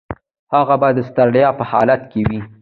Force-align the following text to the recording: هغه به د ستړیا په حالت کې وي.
هغه 0.53 0.75
به 0.81 0.89
د 0.97 0.99
ستړیا 1.09 1.49
په 1.59 1.63
حالت 1.71 2.01
کې 2.11 2.21
وي. 2.27 2.39